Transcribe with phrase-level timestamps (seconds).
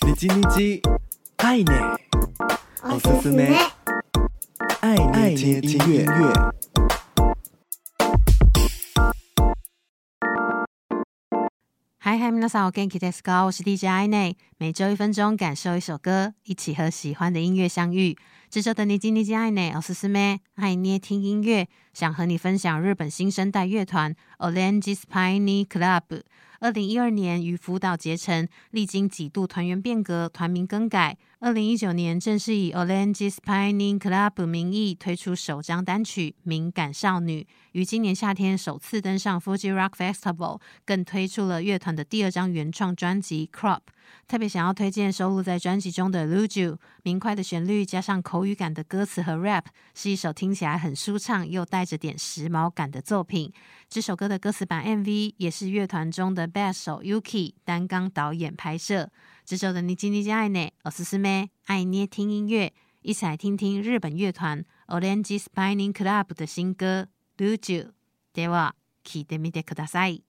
[0.00, 0.80] 你叽你叽，
[1.36, 1.98] 爱捏，
[2.82, 3.54] おすすめ，
[4.80, 4.96] 爱
[5.34, 6.06] 捏听音乐。
[11.98, 13.44] 嗨嗨，皆さんお元気ですか？
[13.44, 18.16] 我是 DJ 爱捏，每周一分钟，感受一首歌，一起和喜欢的音乐相遇。
[18.48, 26.22] 这周的你叽你叽爱捏，おすすめ，爱捏听音乐，想和你分享日本新生代乐团 Orange Spiny Club。
[26.61, 31.17] 二零一二年与福岛结成，历经几度团员变革、团名更改。
[31.39, 43.77] 二零一九年正式以 Orange Spining Club 名义推出首张单曲《敏感少女》，于今年夏天首次登上 Fuji Rock Festival，更推出了乐团的第二张原创专辑《Crop》。
[44.26, 53.52] 特别想要推荐收录在专辑中的《Luju》，明快的旋律加上口语感的歌词和 rap，是一首听起来很舒畅又带着点时髦感的作品。
[53.88, 59.10] 这首歌的歌词版 MV 也是乐团中的贝斯手 Yuki 担纲导演拍摄。
[59.44, 67.08] 这周的你叽你叽爱捏，おすすめ爱捏听音乐，一起来听听日本乐团 Orange Spiny Club 的新歌《
[67.56, 67.84] Luju》。
[68.34, 70.22] では、聴いてみてください。